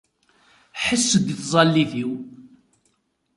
[0.83, 2.11] Ḥess-d i tẓallit-iw!